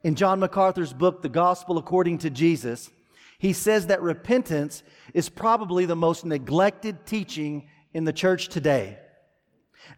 [0.04, 2.90] In John MacArthur's book, The Gospel According to Jesus,
[3.38, 4.82] he says that repentance
[5.14, 8.98] is probably the most neglected teaching in the church today.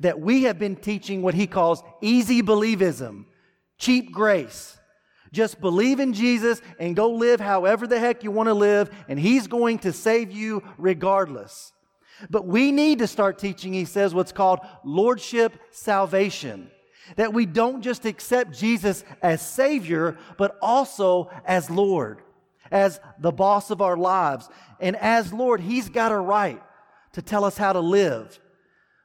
[0.01, 3.25] That we have been teaching what he calls easy believism,
[3.79, 4.79] cheap grace.
[5.33, 9.19] Just believe in Jesus and go live however the heck you want to live, and
[9.19, 11.73] He's going to save you regardless.
[12.29, 16.71] But we need to start teaching, he says, what's called Lordship salvation.
[17.17, 22.23] That we don't just accept Jesus as Savior, but also as Lord,
[22.71, 24.49] as the boss of our lives.
[24.81, 26.61] And as Lord, He's got a right
[27.13, 28.39] to tell us how to live.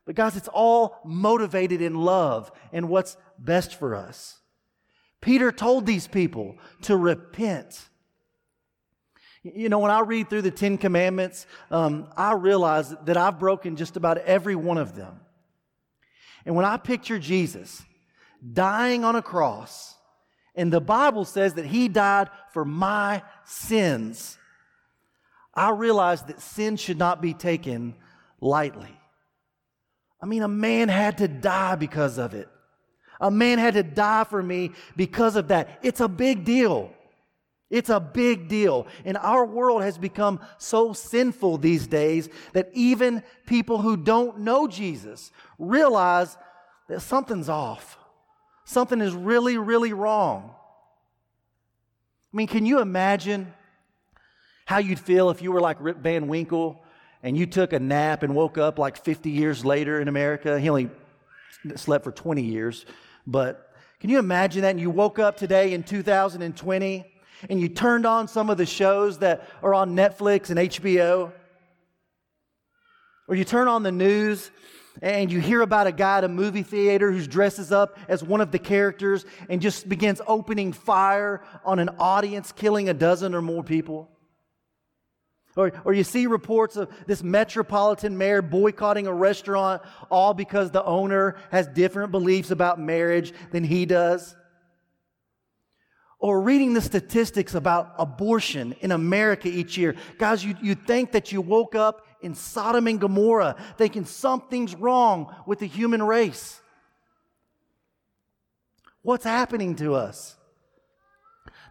[0.06, 4.39] But guys, it's all motivated in love and what's best for us.
[5.22, 7.89] Peter told these people to repent.
[9.41, 13.76] You know, when I read through the Ten Commandments, um, I realize that I've broken
[13.76, 15.20] just about every one of them.
[16.46, 17.84] And when I picture Jesus
[18.54, 19.96] dying on a cross,
[20.56, 24.38] and the Bible says that he died for my sins,
[25.56, 27.96] I realized that sin should not be taken
[28.41, 29.00] lightly.
[30.22, 32.50] I mean, a man had to die because of it.
[33.22, 35.80] A man had to die for me because of that.
[35.82, 36.91] It's a big deal.
[37.70, 38.88] It's a big deal.
[39.06, 44.68] And our world has become so sinful these days that even people who don't know
[44.68, 46.38] Jesus realize
[46.88, 47.98] that something's off.
[48.65, 50.52] Something is really, really wrong.
[52.34, 53.54] I mean, can you imagine
[54.65, 56.84] how you'd feel if you were like Rip Van Winkle
[57.21, 60.60] and you took a nap and woke up like 50 years later in America?
[60.60, 60.89] He only
[61.75, 62.86] slept for 20 years.
[63.28, 64.71] But can you imagine that?
[64.71, 67.06] And you woke up today in 2020
[67.49, 71.32] and you turned on some of the shows that are on Netflix and HBO.
[73.28, 74.49] Or you turn on the news
[75.01, 78.41] and you hear about a guy at a movie theater who dresses up as one
[78.41, 83.41] of the characters and just begins opening fire on an audience, killing a dozen or
[83.41, 84.10] more people.
[85.56, 90.84] Or, or you see reports of this metropolitan mayor boycotting a restaurant all because the
[90.84, 94.36] owner has different beliefs about marriage than he does.
[96.20, 99.96] Or reading the statistics about abortion in America each year.
[100.18, 105.34] Guys, you, you think that you woke up in Sodom and Gomorrah, thinking something's wrong
[105.46, 106.60] with the human race.
[109.04, 110.36] What's happening to us?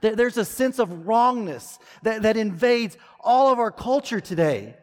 [0.04, 4.76] There's a sense of wrongness that, that invades all of our culture today.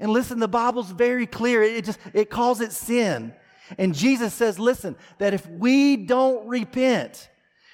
[0.00, 1.62] And listen, the Bible's very clear.
[1.62, 3.34] It just it calls it sin.
[3.78, 7.28] And Jesus says, listen, that if we don't repent,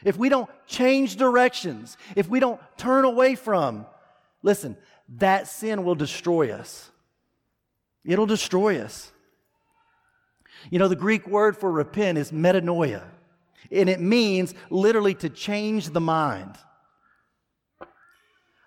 [0.04, 3.86] if we don't change directions, if we don't turn away from,
[4.42, 4.76] listen,
[5.16, 6.90] that sin will destroy us.
[8.04, 9.12] It'll destroy us.
[10.70, 13.02] You know, the Greek word for repent is metanoia,
[13.72, 16.56] and it means literally to change the mind.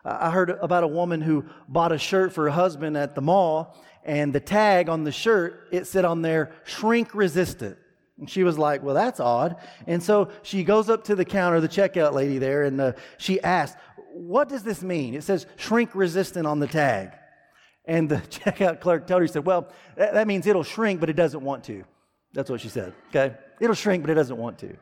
[0.06, 3.78] I heard about a woman who bought a shirt for her husband at the mall,
[4.04, 7.78] and the tag on the shirt, it said on there, shrink resistant.
[8.20, 9.56] And she was like, Well, that's odd.
[9.88, 13.42] And so she goes up to the counter, the checkout lady there, and uh, she
[13.42, 13.78] asked,
[14.12, 15.14] What does this mean?
[15.14, 17.12] It says shrink resistant on the tag.
[17.86, 21.16] And the checkout clerk told her, He said, Well, that means it'll shrink, but it
[21.16, 21.86] doesn't want to.
[22.34, 23.36] That's what she said, okay?
[23.62, 24.76] It'll shrink, but it doesn't want to.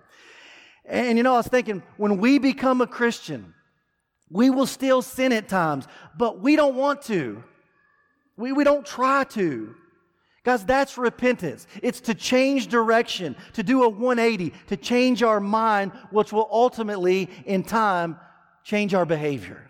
[0.86, 3.54] And you know, I was thinking, when we become a Christian,
[4.32, 7.44] we will still sin at times, but we don't want to.
[8.38, 9.76] We, we don't try to.
[10.44, 11.68] Guys, that's repentance.
[11.84, 17.30] It's to change direction, to do a 180, to change our mind, which will ultimately,
[17.46, 18.18] in time,
[18.64, 19.70] change our behavior.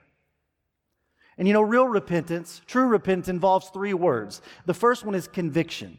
[1.38, 4.42] And you know, real repentance, true repentance involves three words.
[4.66, 5.98] The first one is conviction.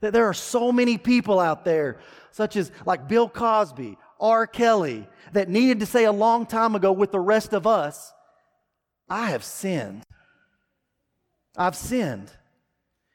[0.00, 1.98] That there are so many people out there,
[2.30, 4.46] such as like Bill Cosby, R.
[4.46, 8.14] Kelly, that needed to say a long time ago with the rest of us,
[9.06, 10.02] I have sinned.
[11.58, 12.30] I've sinned.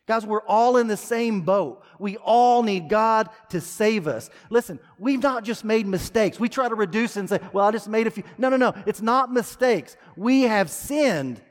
[0.08, 1.84] Guys, we're all in the same boat.
[1.98, 4.30] We all need God to save us.
[4.52, 6.40] Listen, we've not just made mistakes.
[6.40, 8.24] We try to reduce and say, well, I just made a few.
[8.38, 8.76] No, no, no.
[8.86, 9.98] It's not mistakes.
[10.16, 11.42] We have sinned.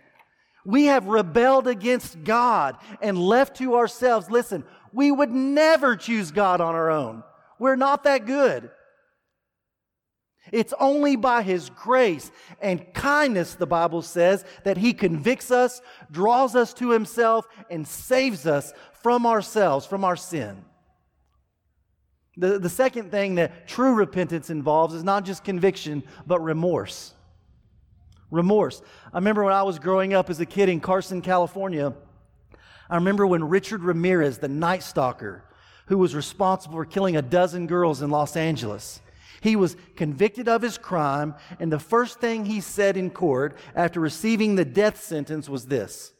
[0.64, 4.30] We have rebelled against God and left to ourselves.
[4.30, 7.24] Listen, we would never choose God on our own.
[7.58, 8.70] We're not that good.
[10.52, 12.30] It's only by His grace
[12.60, 15.80] and kindness, the Bible says, that He convicts us,
[16.10, 20.64] draws us to Himself, and saves us from ourselves, from our sin.
[22.36, 27.12] The, the second thing that true repentance involves is not just conviction, but remorse.
[28.30, 28.82] Remorse.
[29.12, 31.94] I remember when I was growing up as a kid in Carson, California,
[32.90, 35.44] I remember when Richard Ramirez, the Night Stalker,
[35.86, 39.00] who was responsible for killing a dozen girls in Los Angeles,
[39.40, 44.00] he was convicted of his crime, and the first thing he said in court after
[44.00, 46.12] receiving the death sentence was this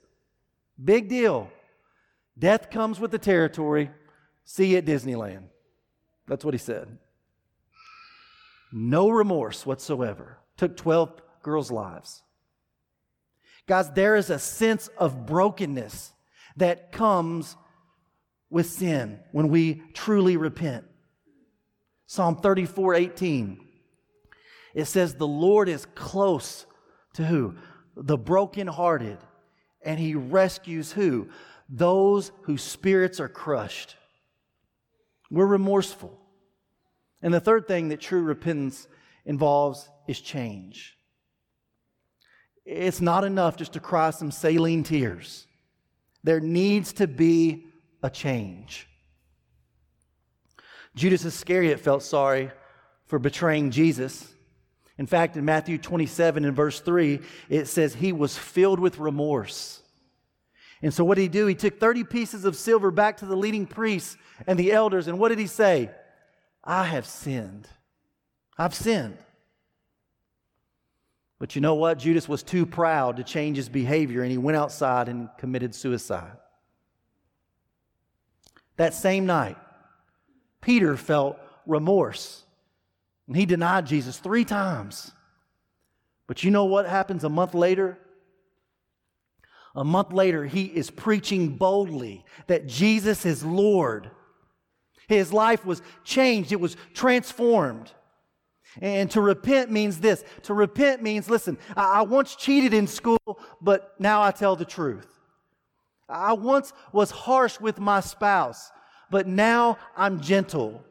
[0.83, 1.51] Big deal.
[2.39, 3.91] Death comes with the territory.
[4.45, 5.45] See you at Disneyland.
[6.29, 6.99] That's what he said.
[8.73, 10.39] No remorse whatsoever.
[10.57, 12.23] Took 12 girls' lives.
[13.67, 16.13] Guys, there is a sense of brokenness
[16.57, 17.57] that comes
[18.51, 20.85] with sin when we truly repent.
[22.09, 23.61] Psalm 34 18.
[24.75, 26.65] It says, The Lord is close
[27.13, 27.55] to who?
[27.97, 29.19] The brokenhearted.
[29.85, 31.29] And he rescues who?
[31.69, 33.97] Those whose spirits are crushed.
[35.31, 36.19] We're remorseful.
[37.21, 38.89] And the third thing that true repentance
[39.27, 40.97] involves is change.
[42.65, 45.47] It's not enough just to cry some saline tears.
[46.25, 47.67] There needs to be
[48.03, 48.89] a change.
[50.99, 52.51] Judas Iscariot felt sorry
[53.07, 54.35] for betraying Jesus.
[54.99, 59.81] In fact, in Matthew 27 and verse 3, it says he was filled with remorse.
[60.83, 61.47] And so what did he do?
[61.47, 65.07] He took 30 pieces of silver back to the leading priests and the elders.
[65.07, 65.91] And what did he say?
[66.65, 67.69] I have sinned.
[68.59, 69.19] I've sinned.
[71.39, 72.01] But you know what?
[72.01, 76.37] Judas was too proud to change his behavior and he went outside and committed suicide.
[78.77, 79.57] That same night,
[80.69, 82.45] Peter felt remorse
[83.27, 85.11] and he denied Jesus three times.
[86.27, 87.97] But you know what happens a month later?
[89.75, 94.11] A month later, he is preaching boldly that Jesus is Lord.
[95.09, 97.91] His life was changed, it was transformed.
[98.83, 103.95] And to repent means this to repent means, listen, I once cheated in school, but
[103.99, 105.09] now I tell the truth.
[106.11, 108.71] I once was harsh with my spouse,
[109.11, 110.85] but now I'm gentle.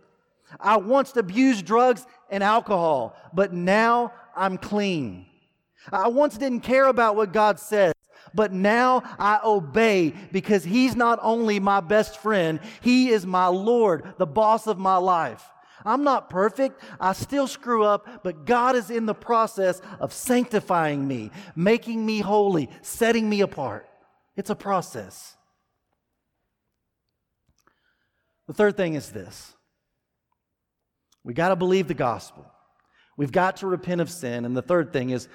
[0.59, 5.26] I once abused drugs and alcohol, but now I'm clean.
[5.91, 7.93] I once didn't care about what God says,
[8.34, 14.13] but now I obey because He's not only my best friend, He is my Lord,
[14.18, 15.43] the boss of my life.
[15.86, 16.82] I'm not perfect.
[16.99, 22.20] I still screw up, but God is in the process of sanctifying me, making me
[22.20, 23.88] holy, setting me apart.
[24.36, 25.37] It's a process.
[28.48, 29.54] The third thing is this
[31.24, 32.45] we got to believe the gospel.
[33.18, 34.45] We've got to repent of sin.
[34.45, 35.28] And the third thing is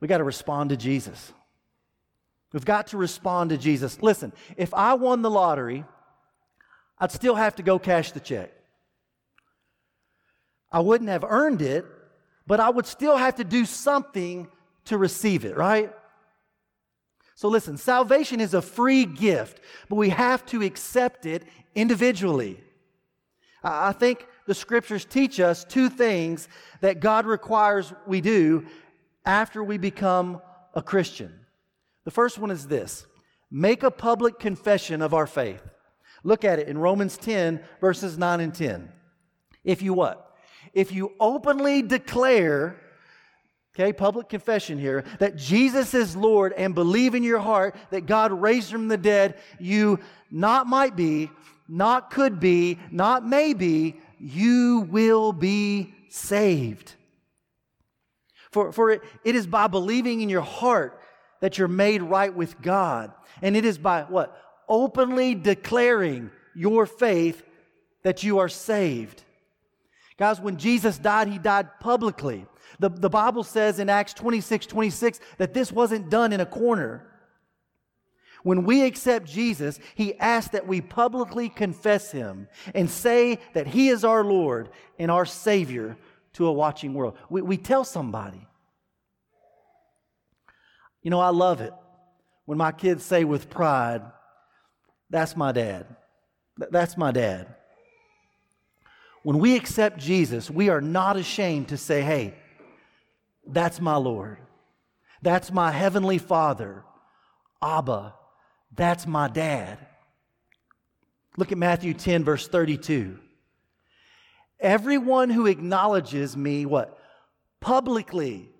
[0.00, 1.32] we got to respond to Jesus.
[2.52, 4.02] We've got to respond to Jesus.
[4.02, 5.84] Listen, if I won the lottery,
[6.98, 8.52] I'd still have to go cash the check.
[10.72, 11.86] I wouldn't have earned it,
[12.46, 14.48] but I would still have to do something
[14.86, 15.92] to receive it, right?
[17.40, 21.42] So listen, salvation is a free gift, but we have to accept it
[21.74, 22.60] individually.
[23.64, 26.48] I think the scriptures teach us two things
[26.82, 28.66] that God requires we do
[29.24, 30.42] after we become
[30.74, 31.32] a Christian.
[32.04, 33.06] The first one is this
[33.50, 35.62] make a public confession of our faith.
[36.22, 38.92] Look at it in Romans 10, verses 9 and 10.
[39.64, 40.36] If you what?
[40.74, 42.78] If you openly declare,
[43.74, 48.32] okay, public confession here, that Jesus is Lord and believe in your heart that God
[48.32, 50.00] raised from the dead, you
[50.30, 51.30] not might be,
[51.68, 56.94] not could be, not maybe, you will be saved.
[58.50, 61.00] For, for it, it is by believing in your heart
[61.40, 63.12] that you're made right with God.
[63.40, 64.36] And it is by what?
[64.68, 67.42] Openly declaring your faith
[68.02, 69.22] that you are saved.
[70.18, 72.46] Guys, when Jesus died, he died publicly.
[72.80, 77.06] The, the Bible says in Acts 26 26 that this wasn't done in a corner.
[78.42, 83.90] When we accept Jesus, He asks that we publicly confess Him and say that He
[83.90, 85.98] is our Lord and our Savior
[86.32, 87.18] to a watching world.
[87.28, 88.46] We, we tell somebody.
[91.02, 91.74] You know, I love it
[92.46, 94.00] when my kids say with pride,
[95.10, 95.84] That's my dad.
[96.56, 97.54] That's my dad.
[99.22, 102.34] When we accept Jesus, we are not ashamed to say, Hey,
[103.46, 104.38] that's my Lord.
[105.22, 106.84] That's my Heavenly Father.
[107.62, 108.14] Abba,
[108.74, 109.78] that's my dad.
[111.36, 113.18] Look at Matthew 10, verse 32.
[114.58, 116.98] Everyone who acknowledges me, what?
[117.60, 118.50] Publicly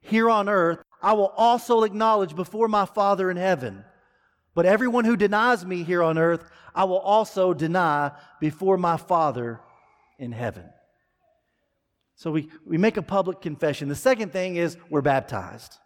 [0.00, 3.84] here on earth, I will also acknowledge before my Father in heaven.
[4.54, 9.60] But everyone who denies me here on earth, I will also deny before my Father
[10.18, 10.64] in heaven.
[12.16, 13.88] So we, we make a public confession.
[13.88, 15.78] The second thing is we're baptized.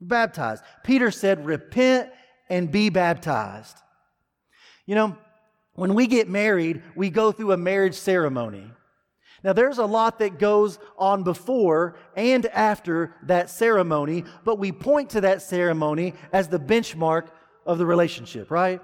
[0.00, 0.62] We're baptized.
[0.84, 2.10] Peter said, Repent
[2.48, 3.78] and be baptized.
[4.86, 5.18] You know,
[5.74, 8.70] when we get married, we go through a marriage ceremony.
[9.42, 15.10] Now, there's a lot that goes on before and after that ceremony, but we point
[15.10, 17.28] to that ceremony as the benchmark
[17.66, 18.80] of the relationship, right?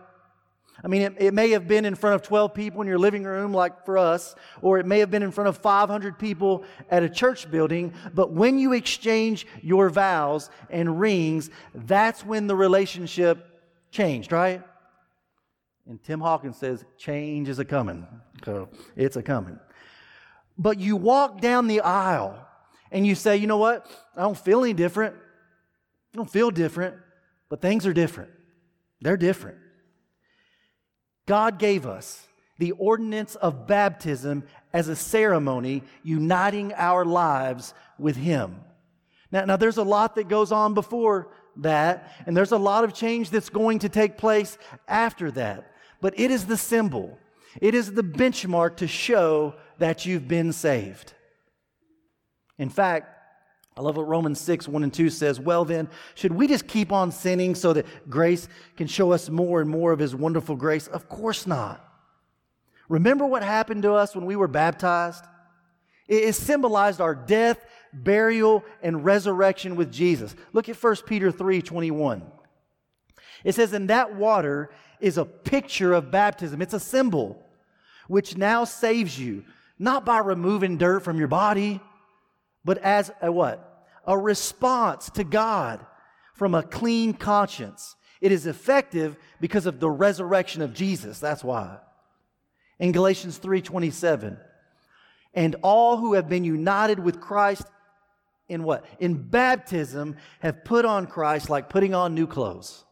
[0.83, 3.25] I mean, it, it, may have been in front of 12 people in your living
[3.25, 7.03] room, like for us, or it may have been in front of 500 people at
[7.03, 7.93] a church building.
[8.15, 13.47] But when you exchange your vows and rings, that's when the relationship
[13.91, 14.63] changed, right?
[15.87, 18.07] And Tim Hawkins says, change is a coming.
[18.45, 19.59] So it's a coming.
[20.57, 22.39] But you walk down the aisle
[22.91, 23.87] and you say, you know what?
[24.17, 25.15] I don't feel any different.
[26.15, 26.97] I don't feel different,
[27.49, 28.31] but things are different.
[29.01, 29.59] They're different.
[31.31, 32.27] God gave us
[32.59, 38.57] the ordinance of baptism as a ceremony uniting our lives with Him.
[39.31, 41.29] Now, now there's a lot that goes on before
[41.59, 44.59] that, and there's a lot of change that's going to take place
[44.89, 45.73] after that.
[46.01, 47.17] But it is the symbol,
[47.61, 51.13] it is the benchmark to show that you've been saved.
[52.59, 53.20] In fact,
[53.77, 55.39] I love what Romans 6, 1 and 2 says.
[55.41, 59.61] Well, then, should we just keep on sinning so that grace can show us more
[59.61, 60.87] and more of His wonderful grace?
[60.89, 61.85] Of course not.
[62.89, 65.25] Remember what happened to us when we were baptized?
[66.09, 70.35] It symbolized our death, burial, and resurrection with Jesus.
[70.53, 72.23] Look at 1 Peter 3 21.
[73.45, 77.43] It says, And that water is a picture of baptism, it's a symbol
[78.09, 79.45] which now saves you,
[79.79, 81.81] not by removing dirt from your body,
[82.65, 83.87] but as a what?
[84.07, 85.85] A response to God
[86.35, 87.97] from a clean conscience.
[88.21, 91.21] It is effective because of the resurrection of Jesus.
[91.21, 91.79] That's why.
[92.79, 94.39] In Galatians 3:27,
[95.35, 97.67] and all who have been united with Christ
[98.49, 98.85] in what?
[98.99, 102.85] In baptism have put on Christ like putting on new clothes.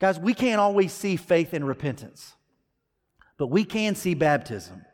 [0.00, 2.34] Guys, we can't always see faith and repentance,
[3.38, 4.84] but we can see baptism.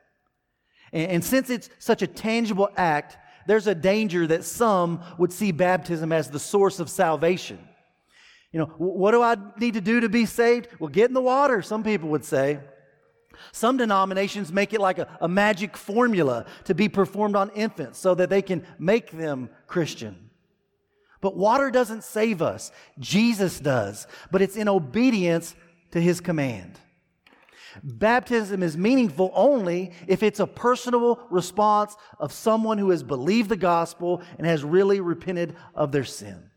[0.93, 3.16] And, and since it's such a tangible act,
[3.47, 7.59] there's a danger that some would see baptism as the source of salvation.
[8.53, 10.68] You know, what do I need to do to be saved?
[10.78, 12.61] Well, get in the water, some people would say.
[13.53, 18.14] Some denominations make it like a, a, magic formula to be performed on infants so
[18.14, 20.30] that they can make them Christian.
[21.20, 25.55] But water doesn't save us, Jesus does, but it's in obedience
[25.93, 26.78] to his command.
[27.83, 33.57] Baptism is meaningful only if it's a personal response of someone who has believed the
[33.57, 36.51] gospel and has really repented of their sin.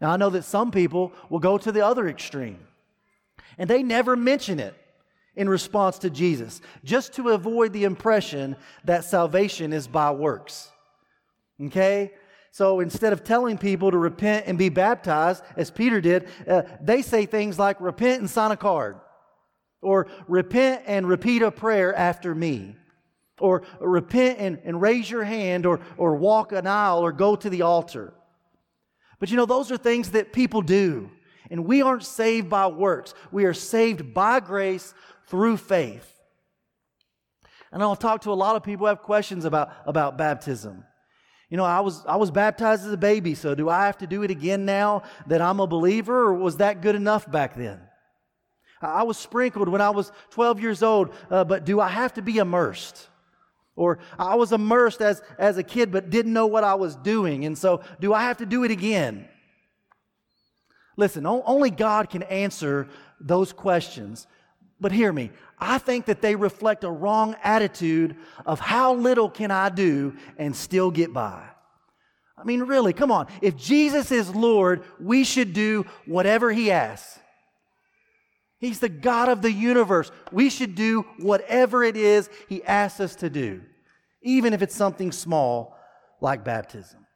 [0.00, 2.60] Now, I know that some people will go to the other extreme
[3.58, 4.74] and they never mention it
[5.34, 10.68] in response to Jesus, just to avoid the impression that salvation is by works.
[11.62, 12.12] Okay?
[12.50, 17.02] So instead of telling people to repent and be baptized, as Peter did, uh, they
[17.02, 18.96] say things like repent and sign a card,
[19.82, 22.76] or repent and repeat a prayer after me,
[23.38, 27.48] or repent and, and raise your hand, or, or walk an aisle, or go to
[27.48, 28.12] the altar.
[29.20, 31.10] But you know, those are things that people do.
[31.50, 33.14] And we aren't saved by works.
[33.32, 34.92] We are saved by grace
[35.28, 36.14] through faith.
[37.72, 40.84] And I'll talk to a lot of people who have questions about, about baptism.
[41.50, 44.06] You know, I was, I was baptized as a baby, so do I have to
[44.06, 47.80] do it again now that I'm a believer, or was that good enough back then?
[48.80, 52.22] I was sprinkled when I was 12 years old, uh, but do I have to
[52.22, 53.08] be immersed?
[53.76, 57.44] Or I was immersed as, as a kid, but didn't know what I was doing,
[57.44, 59.28] and so do I have to do it again?
[60.96, 62.88] Listen, only God can answer
[63.20, 64.26] those questions.
[64.80, 68.16] But hear me, I think that they reflect a wrong attitude
[68.46, 71.42] of how little can I do and still get by.
[72.36, 73.26] I mean, really, come on.
[73.42, 77.18] If Jesus is Lord, we should do whatever He asks.
[78.58, 80.10] He's the God of the universe.
[80.32, 83.62] We should do whatever it is He asks us to do,
[84.22, 85.76] even if it's something small
[86.20, 87.06] like baptism.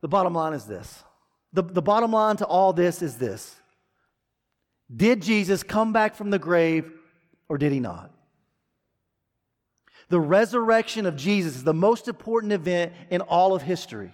[0.00, 1.02] The bottom line is this.
[1.52, 3.56] The, the bottom line to all this is this
[4.94, 6.90] Did Jesus come back from the grave
[7.48, 8.12] or did he not?
[10.08, 14.12] The resurrection of Jesus is the most important event in all of history.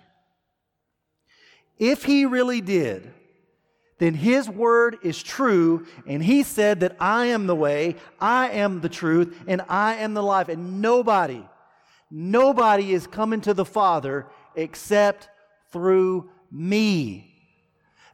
[1.78, 3.12] If he really did,
[4.02, 8.80] then his word is true, and he said that I am the way, I am
[8.80, 10.48] the truth, and I am the life.
[10.48, 11.44] And nobody,
[12.10, 14.26] nobody is coming to the Father
[14.56, 15.28] except
[15.70, 17.32] through me.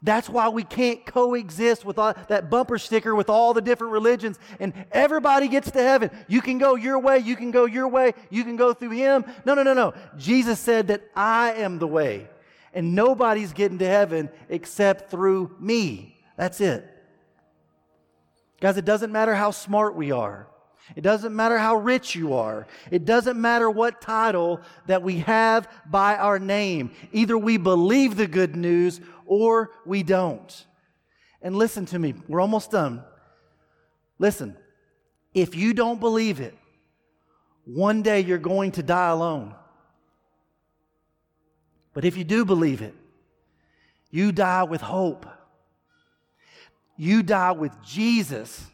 [0.03, 4.39] That's why we can't coexist with all, that bumper sticker with all the different religions
[4.61, 6.11] and everybody gets to heaven.
[6.28, 9.24] You can go your way, you can go your way, you can go through him.
[9.47, 9.95] No, no, no, no.
[10.18, 12.28] Jesus said that I am the way
[12.79, 16.16] and nobody's getting to heaven except through me.
[16.37, 16.89] That's it.
[18.61, 20.47] Guys, it doesn't matter how smart we are.
[20.95, 22.68] It doesn't matter how rich you are.
[22.93, 26.93] It doesn't matter what title that we have by our name.
[27.11, 30.64] Either we believe the good news or we don't.
[31.43, 33.03] And listen to me, we're almost done.
[34.20, 34.57] Listen,
[35.35, 36.57] if you don't believe it,
[37.64, 39.57] one day you're going to die alone.
[41.99, 42.95] But if you do believe it,
[44.09, 45.27] you die with hope.
[46.97, 48.65] You die with Jesus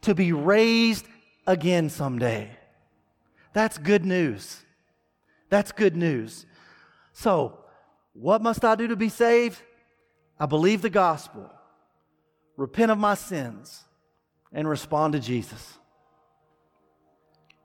[0.00, 1.06] to be raised
[1.46, 2.50] again someday.
[3.52, 4.64] That's good news.
[5.48, 6.44] That's good news.
[7.12, 7.56] So,
[8.14, 9.62] what must I do to be saved?
[10.36, 11.48] I believe the gospel,
[12.56, 13.84] repent of my sins,
[14.52, 15.78] and respond to Jesus.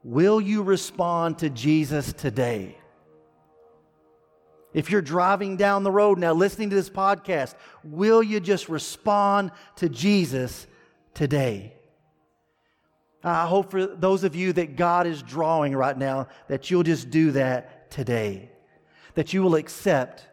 [0.04, 2.78] Will you respond to Jesus today?
[4.74, 9.52] If you're driving down the road now listening to this podcast, will you just respond
[9.78, 10.66] to Jesus
[11.14, 11.74] today?
[13.24, 17.10] I hope for those of you that God is drawing right now that you'll just
[17.10, 18.50] do that today.
[19.14, 20.26] That you will accept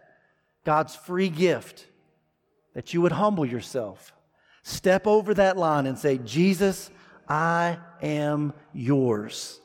[0.65, 1.87] God's free gift.
[2.75, 4.13] That you would humble yourself.
[4.63, 6.91] Step over that line and say, Jesus,
[7.29, 9.61] I am yours.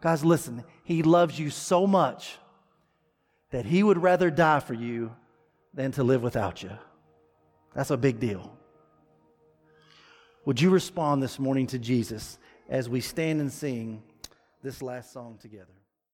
[0.00, 2.38] Guys, listen, He loves you so much
[3.50, 5.14] that He would rather die for you
[5.74, 6.70] than to live without you.
[7.74, 8.52] That's a big deal.
[10.44, 12.38] Would you respond this morning to Jesus
[12.68, 14.02] as we stand and sing
[14.62, 15.77] this last song together?